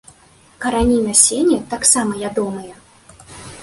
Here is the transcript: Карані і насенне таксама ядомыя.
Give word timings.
Карані 0.63 0.95
і 1.01 1.03
насенне 1.09 1.59
таксама 1.77 2.13
ядомыя. 2.29 2.73